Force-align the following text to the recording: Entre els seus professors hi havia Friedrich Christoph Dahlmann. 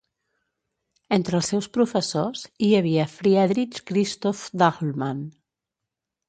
Entre 1.17 1.35
els 1.39 1.49
seus 1.53 1.67
professors 1.77 2.45
hi 2.67 2.71
havia 2.79 3.05
Friedrich 3.17 3.79
Christoph 3.93 4.43
Dahlmann. 4.63 5.23